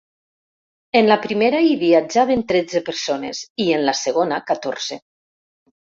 [1.01, 4.99] En la primera hi viatjaven tretze persones i en la segona catorze.